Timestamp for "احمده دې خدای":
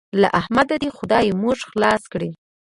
0.41-1.27